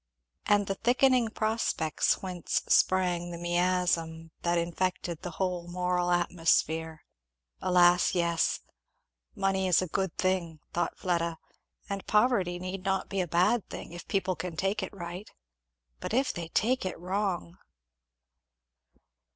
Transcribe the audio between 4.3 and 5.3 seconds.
that infected the